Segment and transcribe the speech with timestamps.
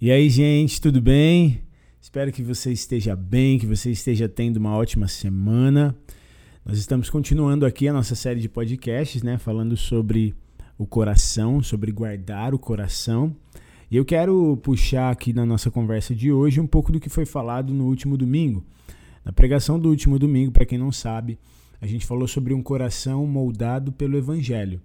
[0.00, 1.60] E aí, gente, tudo bem?
[2.00, 5.92] Espero que você esteja bem, que você esteja tendo uma ótima semana.
[6.64, 10.36] Nós estamos continuando aqui a nossa série de podcasts, né, falando sobre
[10.78, 13.34] o coração, sobre guardar o coração.
[13.90, 17.26] E eu quero puxar aqui na nossa conversa de hoje um pouco do que foi
[17.26, 18.64] falado no último domingo.
[19.24, 21.40] Na pregação do último domingo, para quem não sabe,
[21.80, 24.80] a gente falou sobre um coração moldado pelo evangelho,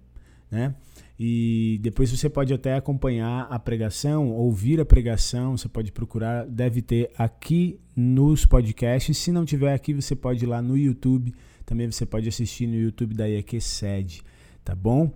[0.50, 0.74] né?
[1.18, 6.82] E depois você pode até acompanhar a pregação, ouvir a pregação, você pode procurar, deve
[6.82, 9.16] ter aqui nos podcasts.
[9.16, 11.32] Se não tiver aqui, você pode ir lá no YouTube,
[11.64, 14.22] também você pode assistir no YouTube da IEQ Sede,
[14.64, 15.12] tá bom?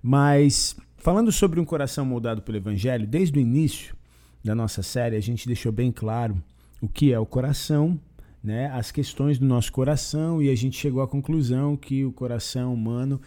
[0.00, 3.96] Mas falando sobre um coração moldado pelo Evangelho, desde o início
[4.44, 6.42] da nossa série, a gente deixou bem claro
[6.80, 7.98] o que é o coração,
[8.42, 12.74] né, as questões do nosso coração, e a gente chegou à conclusão que o coração
[12.74, 13.20] humano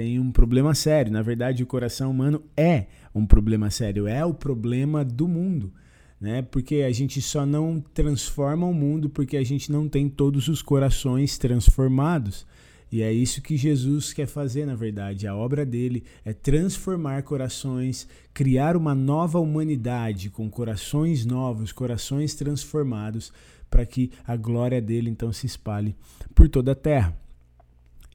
[0.00, 1.12] tem um problema sério.
[1.12, 5.74] Na verdade, o coração humano é um problema sério, é o problema do mundo.
[6.18, 6.40] Né?
[6.40, 10.62] Porque a gente só não transforma o mundo porque a gente não tem todos os
[10.62, 12.46] corações transformados.
[12.90, 15.26] E é isso que Jesus quer fazer, na verdade.
[15.26, 23.30] A obra dele é transformar corações, criar uma nova humanidade com corações novos, corações transformados,
[23.68, 25.94] para que a glória dele então se espalhe
[26.34, 27.14] por toda a terra.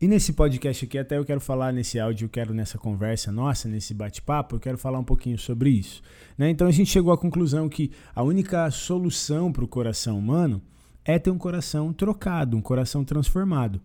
[0.01, 3.69] E nesse podcast aqui, até eu quero falar nesse áudio, eu quero nessa conversa nossa,
[3.69, 6.01] nesse bate-papo, eu quero falar um pouquinho sobre isso.
[6.37, 6.49] Né?
[6.49, 10.61] Então a gente chegou à conclusão que a única solução para o coração humano
[11.05, 13.79] é ter um coração trocado, um coração transformado.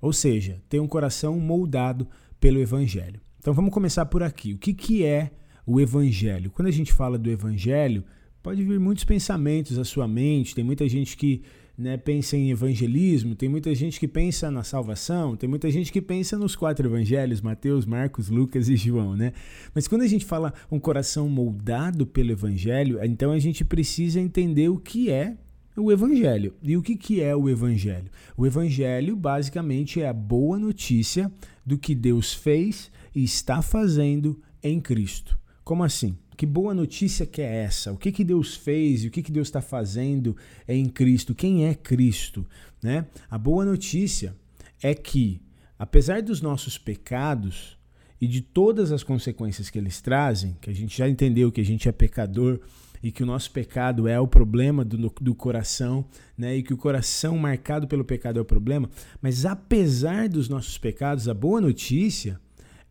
[0.00, 2.06] Ou seja, ter um coração moldado
[2.38, 3.20] pelo Evangelho.
[3.40, 4.54] Então vamos começar por aqui.
[4.54, 5.32] O que, que é
[5.66, 6.52] o Evangelho?
[6.52, 8.04] Quando a gente fala do Evangelho,
[8.40, 11.42] pode vir muitos pensamentos à sua mente, tem muita gente que
[11.80, 16.02] né, pensa em evangelismo, tem muita gente que pensa na salvação, tem muita gente que
[16.02, 19.32] pensa nos quatro evangelhos, Mateus, Marcos, Lucas e João, né?
[19.74, 24.68] Mas quando a gente fala um coração moldado pelo evangelho, então a gente precisa entender
[24.68, 25.38] o que é
[25.74, 26.52] o evangelho.
[26.62, 28.10] E o que, que é o evangelho?
[28.36, 31.32] O evangelho basicamente é a boa notícia
[31.64, 35.38] do que Deus fez e está fazendo em Cristo.
[35.64, 36.14] Como assim?
[36.40, 37.92] Que boa notícia que é essa?
[37.92, 40.34] O que, que Deus fez e o que, que Deus está fazendo
[40.66, 41.34] em Cristo?
[41.34, 42.46] Quem é Cristo?
[42.82, 43.04] Né?
[43.30, 44.34] A boa notícia
[44.82, 45.42] é que,
[45.78, 47.76] apesar dos nossos pecados
[48.18, 51.64] e de todas as consequências que eles trazem, que a gente já entendeu que a
[51.64, 52.58] gente é pecador
[53.02, 56.06] e que o nosso pecado é o problema do, do coração,
[56.38, 56.56] né?
[56.56, 58.88] E que o coração marcado pelo pecado é o problema.
[59.20, 62.40] Mas apesar dos nossos pecados, a boa notícia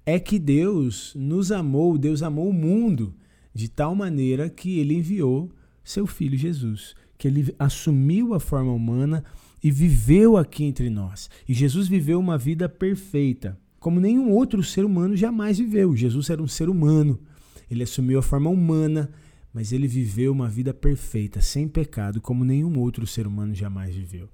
[0.05, 3.15] é que Deus nos amou, Deus amou o mundo
[3.59, 5.51] de tal maneira que ele enviou
[5.83, 9.21] seu filho Jesus, que ele assumiu a forma humana
[9.61, 11.29] e viveu aqui entre nós.
[11.45, 15.93] E Jesus viveu uma vida perfeita, como nenhum outro ser humano jamais viveu.
[15.93, 17.19] Jesus era um ser humano,
[17.69, 19.11] ele assumiu a forma humana,
[19.53, 24.29] mas ele viveu uma vida perfeita, sem pecado, como nenhum outro ser humano jamais viveu.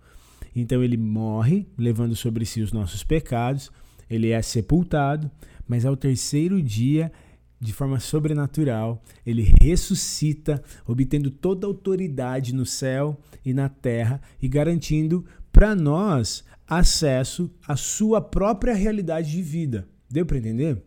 [0.56, 3.72] Então ele morre, levando sobre si os nossos pecados,
[4.08, 5.32] ele é sepultado,
[5.68, 7.12] mas ao terceiro dia
[7.60, 14.48] de forma sobrenatural, ele ressuscita, obtendo toda a autoridade no céu e na terra e
[14.48, 19.88] garantindo para nós acesso à sua própria realidade de vida.
[20.10, 20.82] Deu para entender?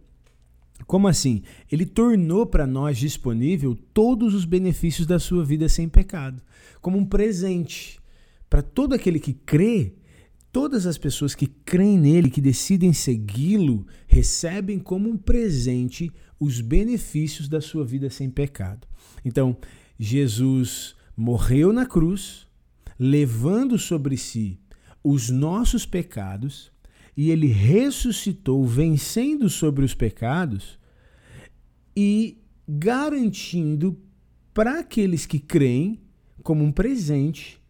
[0.87, 1.43] Como assim?
[1.71, 6.43] Ele tornou para nós disponível todos os benefícios da sua vida sem pecado,
[6.81, 7.99] como um presente.
[8.49, 9.95] Para todo aquele que crê,
[10.59, 17.49] todas as pessoas que creem nele, que decidem segui-lo, recebem como um presente os benefícios
[17.49, 18.85] da sua vida sem pecado.
[19.25, 19.57] Então,
[19.97, 22.49] Jesus morreu na cruz,
[22.99, 24.59] levando sobre si
[25.05, 26.73] os nossos pecados,
[27.17, 30.77] e ele ressuscitou, vencendo sobre os pecados
[31.97, 32.37] e
[32.69, 33.97] garantindo
[34.53, 36.01] para aqueles que creem,
[36.43, 37.61] como um presente,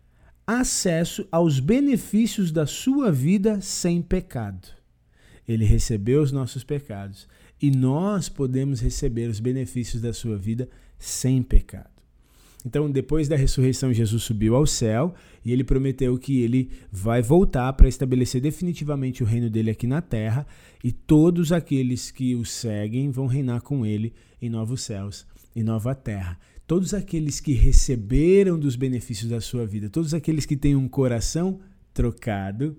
[0.49, 4.67] acesso aos benefícios da sua vida sem pecado.
[5.47, 7.29] Ele recebeu os nossos pecados
[7.61, 10.67] e nós podemos receber os benefícios da sua vida
[10.99, 11.91] sem pecado.
[12.65, 15.15] Então, depois da ressurreição, Jesus subiu ao céu
[15.45, 20.01] e ele prometeu que ele vai voltar para estabelecer definitivamente o reino dele aqui na
[20.01, 20.47] terra
[20.83, 25.95] e todos aqueles que o seguem vão reinar com ele em novos céus e nova
[25.95, 26.39] terra.
[26.69, 31.59] Todos aqueles que receberam dos benefícios da sua vida, todos aqueles que têm um coração
[31.93, 32.77] trocado,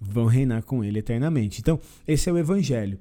[0.00, 1.60] vão reinar com ele eternamente.
[1.60, 1.78] Então,
[2.08, 2.98] esse é o evangelho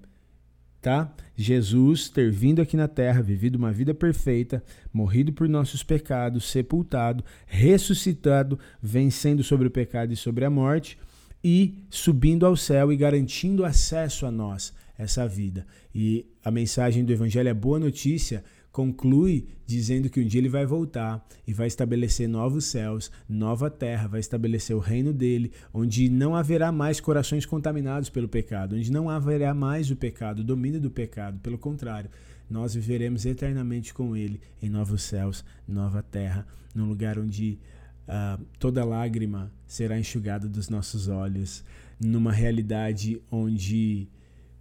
[0.85, 1.11] tá?
[1.35, 4.63] Jesus ter vindo aqui na terra, vivido uma vida perfeita,
[4.93, 10.95] morrido por nossos pecados, sepultado, ressuscitado, vencendo sobre o pecado e sobre a morte
[11.43, 15.65] e subindo ao céu e garantindo acesso a nós essa vida.
[15.93, 18.43] E a mensagem do evangelho é boa notícia
[18.75, 24.05] conclui dizendo que um dia ele vai voltar e vai estabelecer novos céus, nova terra,
[24.05, 29.09] vai estabelecer o reino dele, onde não haverá mais corações contaminados pelo pecado, onde não
[29.09, 31.39] haverá mais o pecado, o domínio do pecado.
[31.39, 32.09] Pelo contrário,
[32.49, 36.45] nós viveremos eternamente com ele em novos céus, nova terra,
[36.75, 37.57] num lugar onde
[38.09, 41.63] uh, toda lágrima será enxugada dos nossos olhos,
[41.97, 44.09] numa realidade onde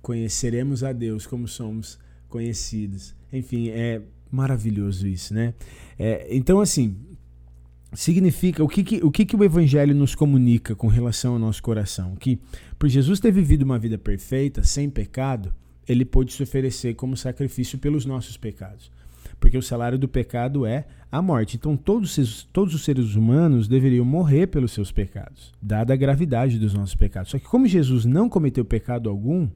[0.00, 3.12] conheceremos a Deus como somos conhecidos.
[3.34, 4.00] Enfim, é
[4.30, 5.54] maravilhoso isso, né?
[5.98, 6.96] É, então, assim,
[7.92, 11.62] significa o que, que, o que, que o Evangelho nos comunica com relação ao nosso
[11.62, 12.14] coração?
[12.14, 12.38] Que
[12.78, 15.52] por Jesus ter vivido uma vida perfeita, sem pecado,
[15.88, 18.90] ele pôde se oferecer como sacrifício pelos nossos pecados.
[19.40, 21.56] Porque o salário do pecado é a morte.
[21.56, 26.72] Então, todos, todos os seres humanos deveriam morrer pelos seus pecados, dada a gravidade dos
[26.72, 27.30] nossos pecados.
[27.30, 29.48] Só que, como Jesus não cometeu pecado algum,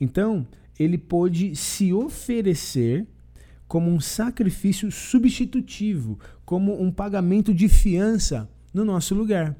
[0.00, 0.46] então
[0.78, 3.06] ele pôde se oferecer
[3.66, 9.56] como um sacrifício substitutivo, como um pagamento de fiança no nosso lugar.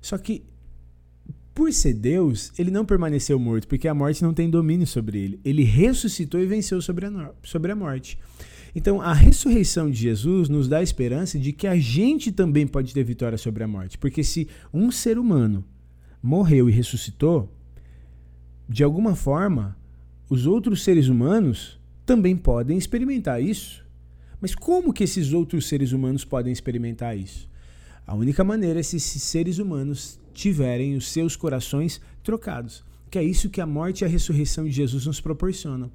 [0.00, 0.44] Só que,
[1.54, 5.40] por ser Deus, ele não permaneceu morto, porque a morte não tem domínio sobre ele.
[5.44, 8.18] Ele ressuscitou e venceu sobre a, sobre a morte.
[8.74, 12.94] Então, a ressurreição de Jesus nos dá a esperança de que a gente também pode
[12.94, 13.98] ter vitória sobre a morte.
[13.98, 15.64] Porque se um ser humano
[16.22, 17.52] morreu e ressuscitou,
[18.66, 19.76] de alguma forma,
[20.30, 21.78] os outros seres humanos
[22.12, 23.82] também podem experimentar isso.
[24.38, 27.48] Mas como que esses outros seres humanos podem experimentar isso?
[28.06, 32.84] A única maneira é se esses seres humanos tiverem os seus corações trocados.
[33.10, 35.90] Que é isso que a morte e a ressurreição de Jesus nos proporcionam.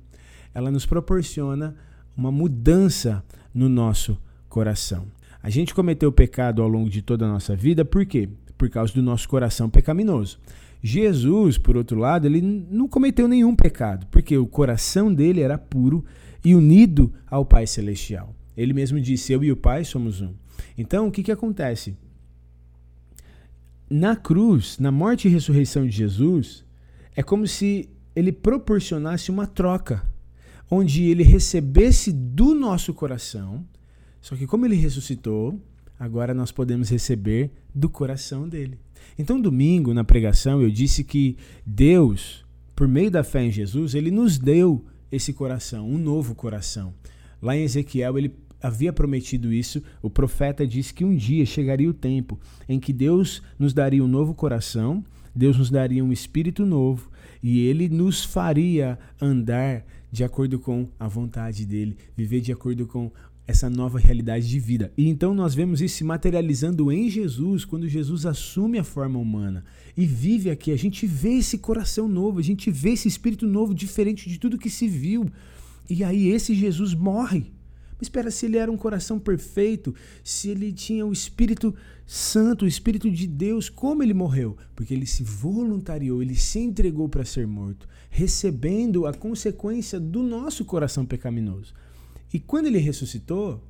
[0.55, 1.75] Ela nos proporciona
[2.15, 3.23] uma mudança
[3.53, 5.05] no nosso coração.
[5.43, 8.27] A gente cometeu pecado ao longo de toda a nossa vida, por quê?
[8.57, 10.39] Por causa do nosso coração pecaminoso.
[10.81, 16.05] Jesus, por outro lado, ele não cometeu nenhum pecado, porque o coração dele era puro
[16.43, 18.35] e unido ao Pai Celestial.
[18.55, 20.33] Ele mesmo disse: Eu e o Pai somos um.
[20.77, 21.95] Então, o que, que acontece?
[23.89, 26.65] Na cruz, na morte e ressurreição de Jesus,
[27.15, 30.03] é como se ele proporcionasse uma troca,
[30.69, 33.65] onde ele recebesse do nosso coração,
[34.21, 35.59] só que como ele ressuscitou,
[35.99, 38.79] agora nós podemos receber do coração dele.
[39.17, 42.45] Então, domingo, na pregação, eu disse que Deus,
[42.75, 46.93] por meio da fé em Jesus, ele nos deu esse coração, um novo coração.
[47.41, 49.81] Lá em Ezequiel, ele havia prometido isso.
[50.01, 54.07] O profeta disse que um dia chegaria o tempo em que Deus nos daria um
[54.07, 55.03] novo coração,
[55.35, 57.11] Deus nos daria um espírito novo
[57.41, 63.11] e ele nos faria andar de acordo com a vontade dele, viver de acordo com
[63.47, 64.91] essa nova realidade de vida.
[64.97, 69.63] E então nós vemos isso se materializando em Jesus, quando Jesus assume a forma humana
[69.95, 70.71] e vive aqui.
[70.71, 74.57] A gente vê esse coração novo, a gente vê esse espírito novo, diferente de tudo
[74.57, 75.25] que se viu.
[75.89, 77.53] E aí esse Jesus morre.
[77.97, 81.73] Mas espera, se ele era um coração perfeito, se ele tinha o Espírito
[82.05, 84.55] Santo, o Espírito de Deus, como ele morreu?
[84.75, 90.63] Porque ele se voluntariou, ele se entregou para ser morto, recebendo a consequência do nosso
[90.63, 91.73] coração pecaminoso.
[92.33, 93.63] E quando ele ressuscitou,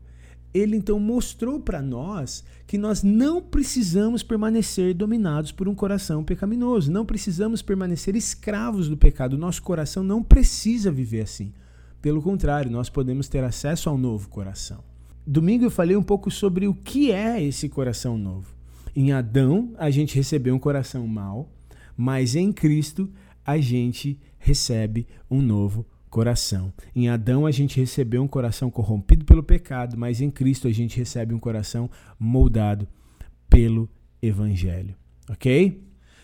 [0.54, 6.92] ele então mostrou para nós que nós não precisamos permanecer dominados por um coração pecaminoso,
[6.92, 9.38] não precisamos permanecer escravos do pecado.
[9.38, 11.54] Nosso coração não precisa viver assim.
[12.02, 14.84] Pelo contrário, nós podemos ter acesso ao novo coração.
[15.26, 18.56] Domingo eu falei um pouco sobre o que é esse coração novo.
[18.96, 21.52] Em Adão, a gente recebeu um coração mau,
[21.96, 23.12] mas em Cristo,
[23.46, 25.97] a gente recebe um novo coração.
[26.96, 30.98] Em Adão a gente recebeu um coração corrompido pelo pecado, mas em Cristo a gente
[30.98, 32.88] recebe um coração moldado
[33.50, 33.90] pelo
[34.22, 34.96] evangelho,
[35.30, 35.84] OK?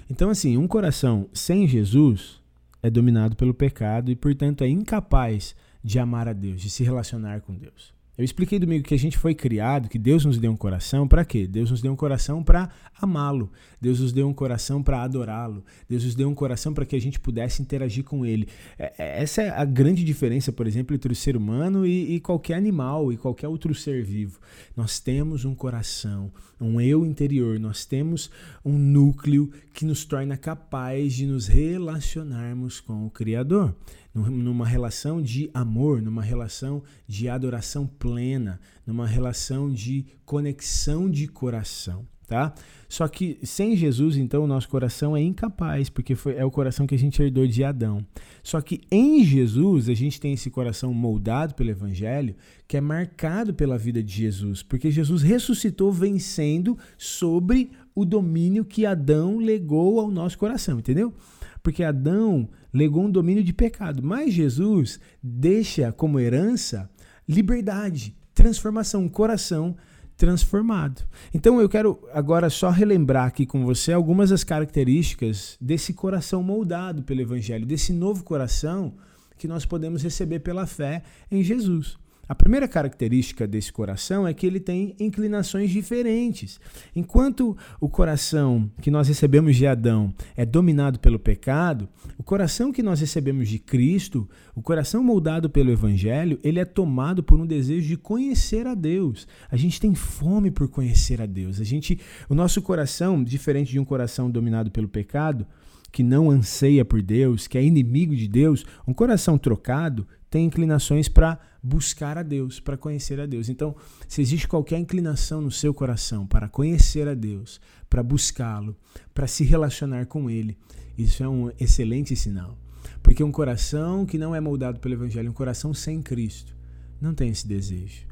[0.10, 2.42] Então assim, um coração sem Jesus
[2.82, 7.42] é dominado pelo pecado e, portanto, é incapaz de amar a Deus, de se relacionar
[7.42, 7.94] com Deus.
[8.16, 11.26] Eu expliquei domingo que a gente foi criado, que Deus nos deu um coração para
[11.26, 11.48] quê?
[11.48, 12.70] Deus nos deu um coração para
[13.02, 13.52] amá-lo.
[13.82, 15.66] Deus nos deu um coração para adorá-lo.
[15.90, 18.48] Deus nos deu um coração para que a gente pudesse interagir com ele.
[18.78, 22.20] É, é, essa é a grande diferença, por exemplo, entre o ser humano e, e
[22.20, 24.40] qualquer animal e qualquer outro ser vivo.
[24.78, 28.30] Nós temos um coração, um eu interior, nós temos
[28.64, 33.76] um núcleo que nos torna capaz de nos relacionarmos com o Criador
[34.14, 42.06] numa relação de amor, numa relação de adoração plena, numa relação de conexão de coração,
[42.28, 42.54] tá?
[42.88, 46.86] Só que sem Jesus, então, o nosso coração é incapaz, porque foi, é o coração
[46.86, 48.06] que a gente herdou de Adão.
[48.44, 52.36] Só que em Jesus, a gente tem esse coração moldado pelo Evangelho,
[52.68, 58.86] que é marcado pela vida de Jesus, porque Jesus ressuscitou vencendo sobre o domínio que
[58.86, 61.14] Adão legou ao nosso coração, entendeu?
[61.62, 66.90] Porque Adão legou um domínio de pecado, mas Jesus deixa como herança
[67.28, 69.76] liberdade, transformação, um coração
[70.18, 71.04] transformado.
[71.34, 77.04] Então eu quero agora só relembrar aqui com você algumas das características desse coração moldado
[77.04, 78.94] pelo Evangelho, desse novo coração
[79.38, 81.98] que nós podemos receber pela fé em Jesus.
[82.28, 86.58] A primeira característica desse coração é que ele tem inclinações diferentes.
[86.96, 92.82] Enquanto o coração que nós recebemos de Adão é dominado pelo pecado, o coração que
[92.82, 97.90] nós recebemos de Cristo, o coração moldado pelo Evangelho, ele é tomado por um desejo
[97.90, 99.28] de conhecer a Deus.
[99.52, 101.60] A gente tem fome por conhecer a Deus.
[101.60, 102.00] A gente,
[102.30, 105.46] o nosso coração, diferente de um coração dominado pelo pecado,
[105.94, 111.08] que não anseia por Deus, que é inimigo de Deus, um coração trocado tem inclinações
[111.08, 113.48] para buscar a Deus, para conhecer a Deus.
[113.48, 113.76] Então,
[114.08, 118.76] se existe qualquer inclinação no seu coração para conhecer a Deus, para buscá-lo,
[119.14, 120.58] para se relacionar com Ele,
[120.98, 122.58] isso é um excelente sinal.
[123.04, 126.56] Porque um coração que não é moldado pelo Evangelho, um coração sem Cristo,
[127.00, 128.08] não tem esse desejo.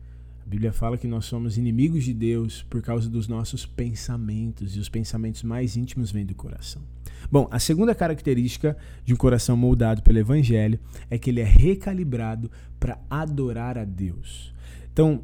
[0.46, 4.80] A Bíblia fala que nós somos inimigos de Deus por causa dos nossos pensamentos, e
[4.80, 6.84] os pensamentos mais íntimos vêm do coração.
[7.30, 12.50] Bom, a segunda característica de um coração moldado pelo Evangelho é que ele é recalibrado
[12.80, 14.54] para adorar a Deus.
[14.92, 15.24] Então,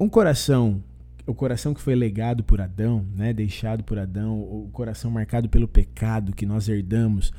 [0.00, 0.82] um coração,
[1.26, 5.68] o coração que foi legado por Adão, né, deixado por Adão, o coração marcado pelo
[5.68, 7.32] pecado que nós herdamos,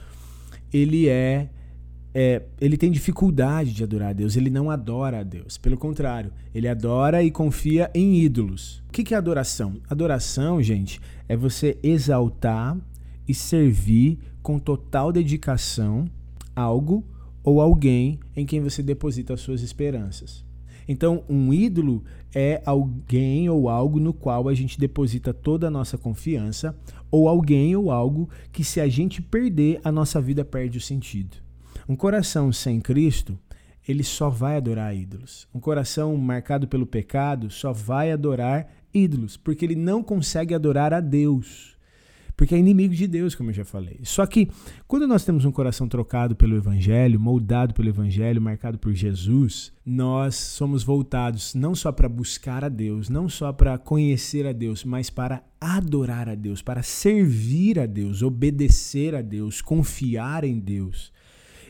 [0.72, 1.50] ele é
[2.13, 5.58] é, ele tem dificuldade de adorar a Deus, ele não adora a Deus.
[5.58, 8.84] Pelo contrário, ele adora e confia em ídolos.
[8.88, 9.79] O que é adoração?
[9.89, 12.77] Adoração, gente, é você exaltar
[13.29, 16.09] e servir com total dedicação
[16.55, 17.05] algo
[17.43, 20.43] ou alguém em quem você deposita as suas esperanças.
[20.88, 26.00] Então, um ídolo é alguém ou algo no qual a gente deposita toda a nossa
[26.00, 26.75] confiança,
[27.12, 31.38] ou alguém ou algo que, se a gente perder, a nossa vida perde o sentido.
[31.88, 33.38] Um coração sem Cristo,
[33.88, 35.48] ele só vai adorar ídolos.
[35.53, 41.00] Um coração marcado pelo pecado só vai adorar ídolos, porque ele não consegue adorar a
[41.00, 41.77] Deus.
[42.39, 44.00] Porque é inimigo de Deus, como eu já falei.
[44.01, 44.48] Só que
[44.88, 50.36] quando nós temos um coração trocado pelo Evangelho, moldado pelo Evangelho, marcado por Jesus, nós
[50.36, 55.10] somos voltados não só para buscar a Deus, não só para conhecer a Deus, mas
[55.10, 61.12] para adorar a Deus, para servir a Deus, obedecer a Deus, confiar em Deus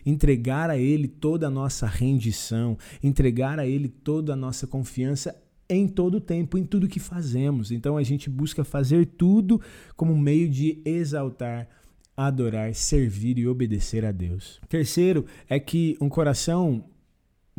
[0.06, 5.36] entregar a Ele toda a nossa rendição, entregar a Ele toda a nossa confiança
[5.70, 7.72] em todo o tempo, em tudo que fazemos.
[7.72, 9.62] Então a gente busca fazer tudo
[9.96, 11.70] como meio de exaltar,
[12.18, 14.60] adorar, servir e obedecer a Deus.
[14.68, 16.84] Terceiro é que um coração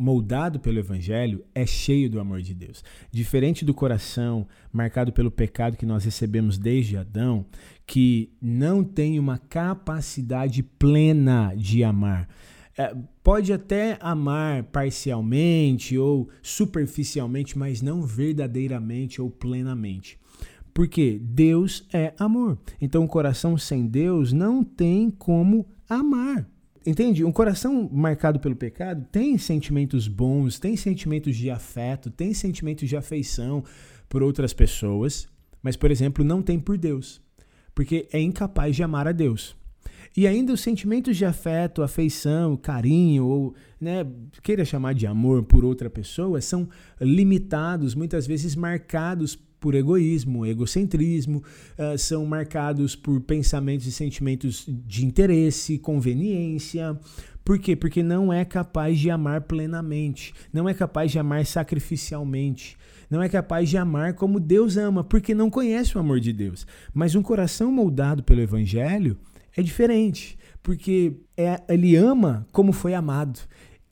[0.01, 2.83] moldado pelo Evangelho, é cheio do amor de Deus.
[3.11, 7.45] Diferente do coração marcado pelo pecado que nós recebemos desde Adão,
[7.85, 12.27] que não tem uma capacidade plena de amar.
[12.77, 20.19] É, pode até amar parcialmente ou superficialmente, mas não verdadeiramente ou plenamente.
[20.73, 22.57] Porque Deus é amor.
[22.79, 26.49] Então, um coração sem Deus não tem como amar.
[26.85, 27.23] Entende?
[27.23, 32.97] Um coração marcado pelo pecado tem sentimentos bons, tem sentimentos de afeto, tem sentimentos de
[32.97, 33.63] afeição
[34.09, 35.27] por outras pessoas,
[35.61, 37.21] mas, por exemplo, não tem por Deus,
[37.75, 39.55] porque é incapaz de amar a Deus.
[40.15, 44.05] E ainda os sentimentos de afeto, afeição, carinho, ou né,
[44.43, 46.67] queira chamar de amor por outra pessoa, são
[46.99, 51.43] limitados, muitas vezes marcados por egoísmo, egocentrismo,
[51.77, 56.99] uh, são marcados por pensamentos e sentimentos de interesse, conveniência.
[57.45, 57.75] Por quê?
[57.75, 62.75] Porque não é capaz de amar plenamente, não é capaz de amar sacrificialmente,
[63.09, 66.65] não é capaz de amar como Deus ama, porque não conhece o amor de Deus.
[66.91, 69.17] Mas um coração moldado pelo Evangelho
[69.55, 73.39] é diferente, porque é, ele ama como foi amado.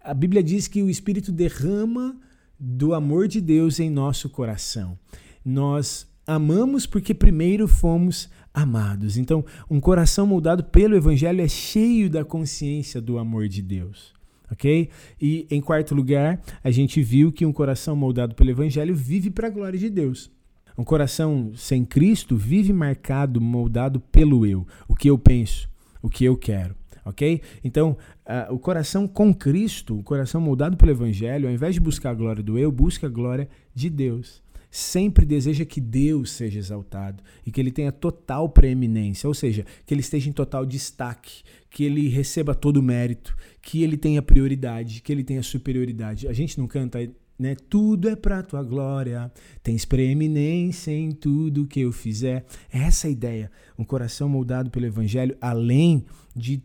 [0.02, 2.16] A Bíblia diz que o Espírito derrama
[2.60, 4.98] do amor de Deus em nosso coração.
[5.44, 9.18] Nós amamos porque primeiro fomos amados.
[9.18, 14.14] Então, um coração moldado pelo Evangelho é cheio da consciência do amor de Deus.
[14.52, 14.90] Ok?
[15.22, 19.48] E em quarto lugar, a gente viu que um coração moldado pelo Evangelho vive para
[19.48, 20.32] a glória de Deus.
[20.80, 25.70] Um coração sem Cristo vive marcado, moldado pelo eu, o que eu penso,
[26.02, 26.74] o que eu quero.
[27.04, 27.42] Ok?
[27.62, 32.12] Então, uh, o coração com Cristo, o coração moldado pelo Evangelho, ao invés de buscar
[32.12, 37.24] a glória do eu, busca a glória de Deus sempre deseja que Deus seja exaltado
[37.46, 41.84] e que ele tenha total preeminência, ou seja, que ele esteja em total destaque, que
[41.84, 46.28] ele receba todo o mérito, que ele tenha prioridade, que ele tenha superioridade.
[46.28, 47.00] A gente não canta
[47.40, 47.56] né?
[47.70, 49.32] Tudo é para tua glória,
[49.64, 52.46] tens preeminência em tudo que eu fizer.
[52.70, 53.52] Essa é a ideia.
[53.78, 56.06] Um coração moldado pelo evangelho, além
[56.36, 56.62] de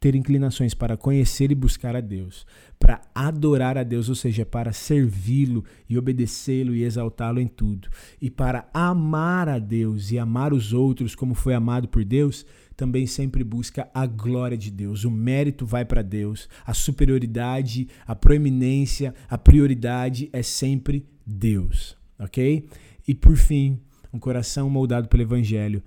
[0.00, 2.46] ter inclinações para conhecer e buscar a Deus,
[2.78, 7.88] para adorar a Deus, ou seja, para servi-lo e obedecê-lo e exaltá-lo em tudo,
[8.20, 13.06] e para amar a Deus e amar os outros como foi amado por Deus, também
[13.06, 15.04] sempre busca a glória de Deus.
[15.04, 22.68] O mérito vai para Deus, a superioridade, a proeminência, a prioridade é sempre Deus, ok?
[23.06, 23.80] E por fim,
[24.12, 25.82] um coração moldado pelo Evangelho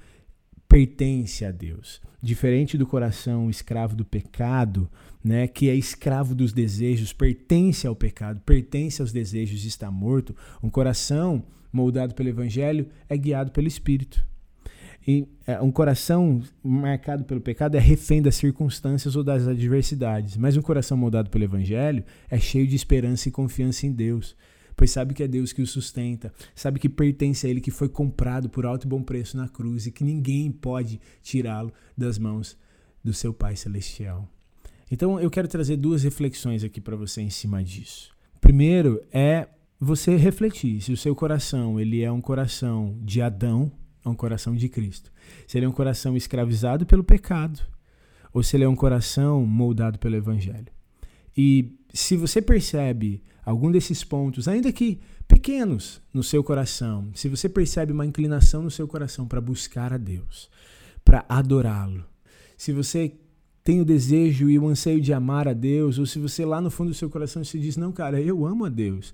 [0.72, 2.02] pertence a Deus.
[2.22, 4.90] Diferente do coração escravo do pecado,
[5.22, 10.34] né, que é escravo dos desejos, pertence ao pecado, pertence aos desejos e está morto,
[10.64, 14.26] um coração moldado pelo Evangelho é guiado pelo Espírito.
[15.06, 20.56] E é, um coração marcado pelo pecado é refém das circunstâncias ou das adversidades, mas
[20.56, 24.38] um coração moldado pelo Evangelho é cheio de esperança e confiança em Deus
[24.82, 27.88] pois sabe que é Deus que o sustenta, sabe que pertence a Ele, que foi
[27.88, 32.58] comprado por alto e bom preço na cruz e que ninguém pode tirá-lo das mãos
[33.04, 34.28] do seu Pai Celestial.
[34.90, 38.12] Então eu quero trazer duas reflexões aqui para você em cima disso.
[38.42, 43.72] Primeiro é você refletir se o seu coração ele é um coração de Adão
[44.04, 45.12] ou um coração de Cristo.
[45.46, 47.62] Se ele é um coração escravizado pelo pecado
[48.34, 50.74] ou se ele é um coração moldado pelo Evangelho.
[51.38, 57.48] E se você percebe algum desses pontos, ainda que pequenos no seu coração, se você
[57.48, 60.50] percebe uma inclinação no seu coração para buscar a Deus,
[61.04, 62.06] para adorá-lo,
[62.58, 63.14] se você
[63.64, 66.72] tem o desejo e o anseio de amar a Deus, ou se você lá no
[66.72, 69.14] fundo do seu coração se diz, não, cara, eu amo a Deus,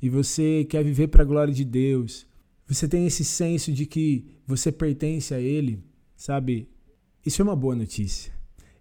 [0.00, 2.26] e você quer viver para a glória de Deus,
[2.66, 5.82] você tem esse senso de que você pertence a Ele,
[6.16, 6.68] sabe?
[7.24, 8.32] Isso é uma boa notícia.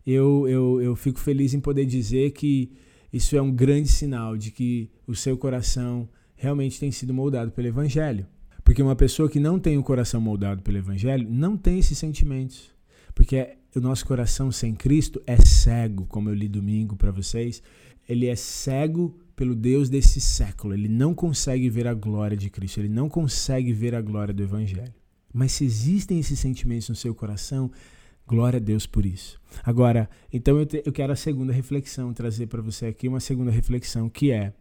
[0.05, 2.71] Eu, eu, eu fico feliz em poder dizer que
[3.11, 7.67] isso é um grande sinal de que o seu coração realmente tem sido moldado pelo
[7.67, 8.25] Evangelho.
[8.63, 12.71] Porque uma pessoa que não tem o coração moldado pelo Evangelho não tem esses sentimentos.
[13.13, 17.61] Porque o nosso coração sem Cristo é cego, como eu li domingo para vocês.
[18.07, 20.73] Ele é cego pelo Deus desse século.
[20.73, 22.79] Ele não consegue ver a glória de Cristo.
[22.79, 24.93] Ele não consegue ver a glória do Evangelho.
[25.33, 27.71] Mas se existem esses sentimentos no seu coração,
[28.31, 29.37] Glória a Deus por isso.
[29.61, 33.51] Agora, então eu, te, eu quero a segunda reflexão, trazer para você aqui uma segunda
[33.51, 34.53] reflexão, que é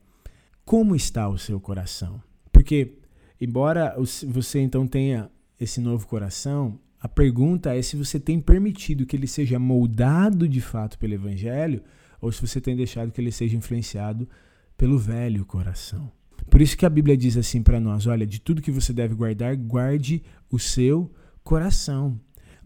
[0.64, 2.20] como está o seu coração?
[2.50, 2.94] Porque,
[3.40, 3.94] embora
[4.26, 5.30] você então tenha
[5.60, 10.60] esse novo coração, a pergunta é se você tem permitido que ele seja moldado de
[10.60, 11.80] fato pelo Evangelho
[12.20, 14.28] ou se você tem deixado que ele seja influenciado
[14.76, 16.10] pelo velho coração.
[16.50, 19.14] Por isso que a Bíblia diz assim para nós: olha, de tudo que você deve
[19.14, 21.08] guardar, guarde o seu
[21.44, 22.18] coração.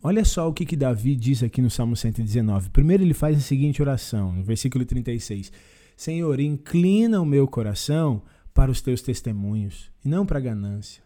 [0.07, 2.69] Olha só o que, que Davi diz aqui no Salmo 119.
[2.69, 5.51] Primeiro ele faz a seguinte oração, no versículo 36.
[5.97, 8.21] Senhor, inclina o meu coração
[8.53, 11.03] para os teus testemunhos e não para a ganância.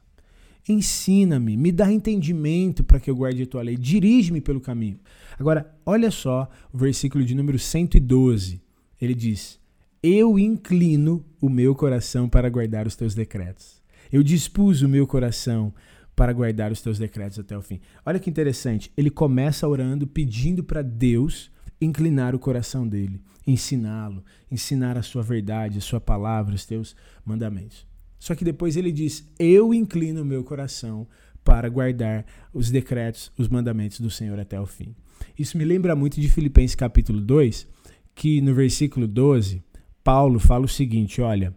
[0.68, 4.98] Ensina-me, me dá entendimento para que eu guarde a tua lei, dirige-me pelo caminho.
[5.38, 8.60] Agora, olha só o versículo de número 112.
[9.00, 9.60] Ele diz:
[10.02, 13.80] Eu inclino o meu coração para guardar os teus decretos.
[14.10, 15.72] Eu dispus o meu coração
[16.18, 17.80] para guardar os teus decretos até o fim.
[18.04, 21.48] Olha que interessante, ele começa orando, pedindo para Deus
[21.80, 27.86] inclinar o coração dele, ensiná-lo, ensinar a sua verdade, a sua palavra, os teus mandamentos.
[28.18, 31.06] Só que depois ele diz: Eu inclino o meu coração
[31.44, 34.96] para guardar os decretos, os mandamentos do Senhor até o fim.
[35.38, 37.64] Isso me lembra muito de Filipenses capítulo 2,
[38.12, 39.62] que no versículo 12,
[40.02, 41.54] Paulo fala o seguinte: Olha,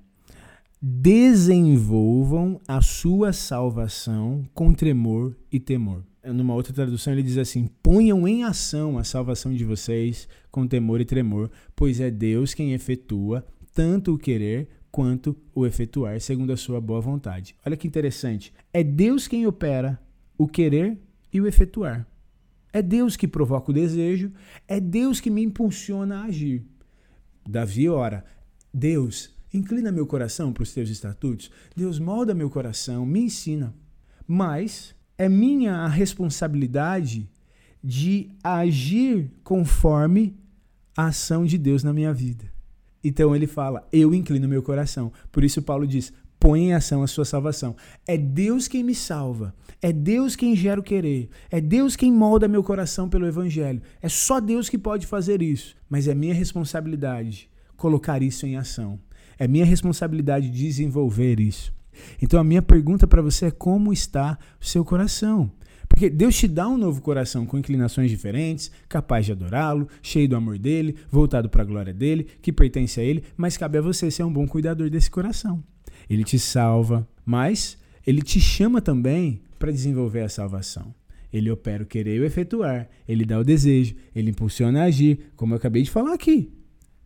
[0.82, 6.04] desenvolvam a sua salvação com tremor e temor.
[6.24, 11.00] Numa outra tradução, ele diz assim: ponham em ação a salvação de vocês com temor
[11.00, 16.58] e tremor, pois é Deus quem efetua tanto o querer quanto o efetuar, segundo a
[16.58, 17.56] sua boa vontade.
[17.66, 18.54] Olha que interessante.
[18.74, 20.00] É Deus quem opera
[20.38, 20.98] o querer
[21.32, 22.06] e o efetuar.
[22.74, 24.32] É Deus que provoca o desejo,
[24.68, 26.66] é Deus que me impulsiona a agir.
[27.48, 28.26] Davi ora:
[28.74, 31.52] Deus, Inclina meu coração para os teus estatutos.
[31.76, 33.74] Deus molda meu coração, me ensina.
[34.28, 37.30] Mas é minha a responsabilidade
[37.84, 40.38] de agir conforme
[40.96, 42.46] a ação de Deus na minha vida.
[43.04, 45.12] Então ele fala: Eu inclino meu coração.
[45.32, 47.76] Por isso Paulo diz: Põe em ação a sua salvação.
[48.08, 49.54] É Deus quem me salva.
[49.82, 51.30] É Deus quem gera o querer.
[51.50, 53.82] É Deus quem molda meu coração pelo Evangelho.
[54.02, 55.76] É só Deus que pode fazer isso.
[55.90, 59.00] Mas é minha responsabilidade colocar isso em ação.
[59.42, 61.74] É minha responsabilidade desenvolver isso.
[62.22, 65.52] Então a minha pergunta para você é como está o seu coração?
[65.90, 70.36] Porque Deus te dá um novo coração com inclinações diferentes, capaz de adorá-lo, cheio do
[70.36, 74.12] amor dele, voltado para a glória dele, que pertence a ele, mas cabe a você
[74.12, 75.64] ser um bom cuidador desse coração.
[76.08, 80.94] Ele te salva, mas ele te chama também para desenvolver a salvação.
[81.34, 82.88] Ele opera o querer e o efetuar.
[83.08, 83.96] Ele dá o desejo.
[84.14, 86.54] Ele impulsiona a agir, como eu acabei de falar aqui.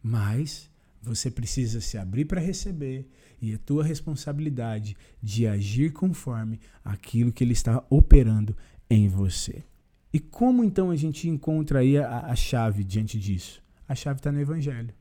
[0.04, 0.69] Mas
[1.06, 3.08] você precisa se abrir para receber
[3.41, 8.58] e é tua responsabilidade de agir conforme aquilo que ele está operando
[8.89, 9.63] em você.
[10.12, 13.62] E como então a gente encontra aí a, a chave diante disso?
[13.88, 14.94] A chave está no Evangelho.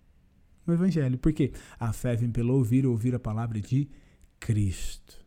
[0.66, 1.16] No Evangelho.
[1.16, 1.52] Por quê?
[1.78, 3.88] A fé vem pelo ouvir, ouvir a palavra de
[4.38, 5.24] Cristo.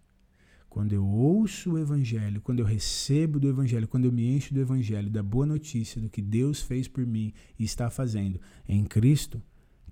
[0.69, 4.59] Quando eu ouço o Evangelho, quando eu recebo do Evangelho, quando eu me encho do
[4.59, 9.41] Evangelho, da boa notícia do que Deus fez por mim e está fazendo em Cristo,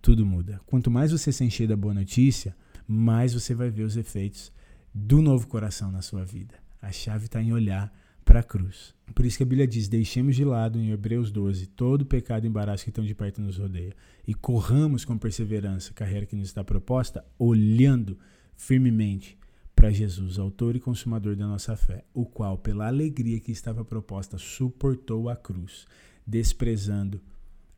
[0.05, 0.61] tudo muda.
[0.67, 2.55] Quanto mais você se encher da boa notícia,
[2.87, 4.51] mais você vai ver os efeitos
[4.93, 6.53] do novo coração na sua vida.
[6.79, 7.91] A chave está em olhar
[8.23, 8.93] para a cruz.
[9.15, 12.45] Por isso que a Bíblia diz: deixemos de lado, em Hebreus 12, todo o pecado
[12.45, 13.95] e embaraço que tão de perto nos rodeia,
[14.27, 18.15] e corramos com perseverança a carreira que nos está proposta, olhando
[18.55, 19.35] firmemente
[19.75, 24.37] para Jesus, autor e consumador da nossa fé, o qual, pela alegria que estava proposta,
[24.37, 25.87] suportou a cruz,
[26.27, 27.19] desprezando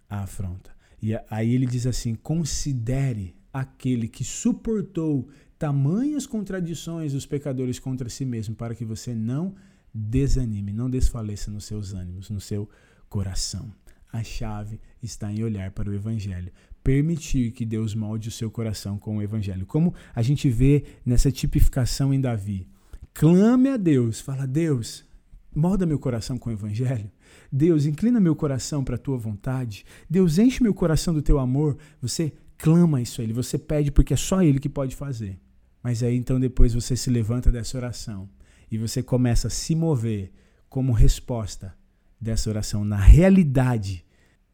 [0.09, 0.76] a afronta.
[1.01, 8.25] E aí ele diz assim: considere aquele que suportou tamanhas contradições dos pecadores contra si
[8.25, 9.55] mesmo, para que você não
[9.93, 12.69] desanime, não desfaleça nos seus ânimos, no seu
[13.10, 13.71] coração.
[14.12, 16.51] A chave está em olhar para o Evangelho,
[16.83, 19.65] permitir que Deus molde o seu coração com o Evangelho.
[19.65, 22.67] Como a gente vê nessa tipificação em Davi.
[23.13, 25.07] Clame a Deus, fala: Deus,
[25.55, 27.12] molda meu coração com o Evangelho.
[27.51, 29.86] Deus, inclina meu coração para a tua vontade.
[30.10, 31.77] Deus, enche meu coração do teu amor.
[32.01, 35.39] Você clama isso a Ele, você pede porque é só Ele que pode fazer.
[35.83, 38.29] Mas aí então depois você se levanta dessa oração
[38.69, 40.31] e você começa a se mover
[40.69, 41.73] como resposta
[42.19, 44.03] dessa oração na realidade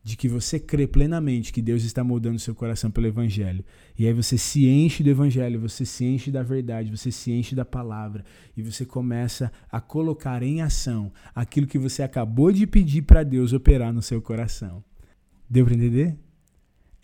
[0.04, 3.64] de que você crê plenamente que Deus está moldando seu coração pelo Evangelho.
[3.98, 7.56] E aí você se enche do Evangelho, você se enche da verdade, você se enche
[7.56, 13.04] da palavra e você começa a colocar em ação aquilo que você acabou de pedir
[13.04, 14.84] para Deus operar no seu coração.
[15.50, 16.18] Deu para entender?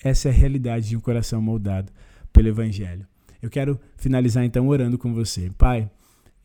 [0.04, 1.94] Essa é a realidade de um coração moldado
[2.34, 3.08] pelo Evangelho.
[3.42, 5.50] Eu quero finalizar então orando com você.
[5.58, 5.90] Pai,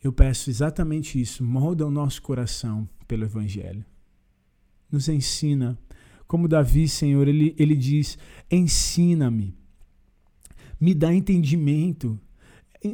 [0.03, 1.43] eu peço exatamente isso.
[1.43, 3.85] Molda o nosso coração pelo Evangelho.
[4.91, 5.77] Nos ensina
[6.27, 8.19] como Davi, Senhor, ele, ele diz:
[8.51, 9.57] ensina-me,
[10.81, 12.19] me dá entendimento,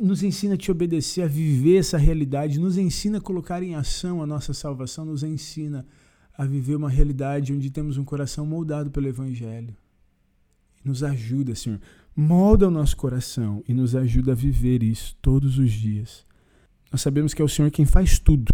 [0.00, 4.22] nos ensina a te obedecer, a viver essa realidade, nos ensina a colocar em ação
[4.22, 5.86] a nossa salvação, nos ensina
[6.36, 9.76] a viver uma realidade onde temos um coração moldado pelo Evangelho.
[10.84, 11.80] Nos ajuda, Senhor,
[12.16, 16.24] molda o nosso coração e nos ajuda a viver isso todos os dias.
[16.90, 18.50] Nós sabemos que é o Senhor quem faz tudo.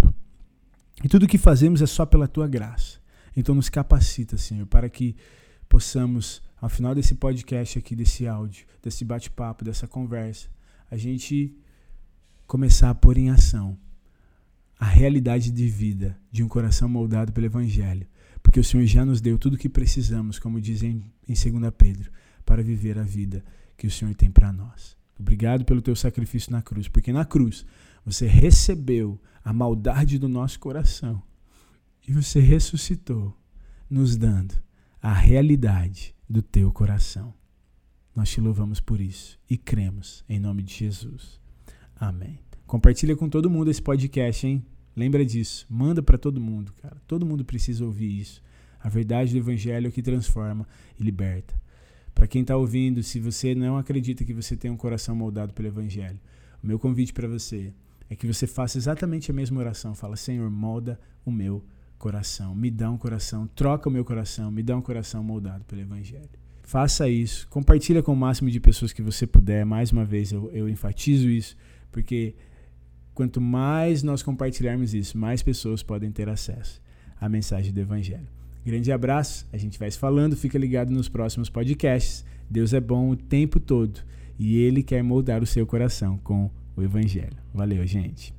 [1.05, 2.99] E tudo que fazemos é só pela tua graça.
[3.37, 5.15] Então nos capacita, Senhor, para que
[5.69, 10.49] possamos, ao final desse podcast aqui, desse áudio, desse bate-papo, dessa conversa,
[10.91, 11.55] a gente
[12.47, 13.77] começar a pôr em ação
[14.79, 18.07] a realidade de vida de um coração moldado pelo Evangelho.
[18.43, 22.11] Porque o Senhor já nos deu tudo o que precisamos, como dizem em 2 Pedro,
[22.45, 23.45] para viver a vida
[23.77, 24.97] que o Senhor tem para nós.
[25.19, 27.67] Obrigado pelo teu sacrifício na cruz, porque na cruz
[28.05, 31.23] você recebeu a maldade do nosso coração
[32.07, 33.37] e você ressuscitou,
[33.91, 34.55] nos dando
[35.03, 37.35] a realidade do teu coração.
[38.15, 41.41] Nós te louvamos por isso e cremos em nome de Jesus.
[41.95, 42.39] Amém.
[42.67, 44.65] Compartilha com todo mundo esse podcast, hein?
[44.95, 45.67] Lembra disso.
[45.69, 46.97] Manda para todo mundo, cara.
[47.07, 48.43] Todo mundo precisa ouvir isso.
[48.81, 50.67] A verdade do evangelho é que transforma
[50.99, 51.55] e liberta.
[52.15, 55.69] Para quem está ouvindo, se você não acredita que você tem um coração moldado pelo
[55.69, 56.19] evangelho,
[56.63, 57.75] o meu convite para você
[58.09, 59.95] é que você faça exatamente a mesma oração.
[59.95, 61.63] Fala, Senhor, molda o meu
[61.99, 65.81] coração, me dá um coração, troca o meu coração, me dá um coração moldado pelo
[65.81, 66.29] Evangelho.
[66.63, 69.65] Faça isso, compartilha com o máximo de pessoas que você puder.
[69.65, 71.57] Mais uma vez, eu, eu enfatizo isso,
[71.93, 72.35] porque
[73.15, 76.83] quanto mais nós compartilharmos isso, mais pessoas podem ter acesso
[77.21, 78.29] à mensagem do Evangelho.
[78.65, 82.25] Grande abraço, a gente vai se falando, fica ligado nos próximos podcasts.
[82.51, 84.01] Deus é bom o tempo todo
[84.39, 87.37] e Ele quer moldar o seu coração com o Evangelho.
[87.55, 88.36] Valeu, gente.